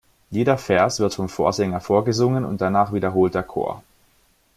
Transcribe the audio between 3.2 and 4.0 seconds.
der Chor.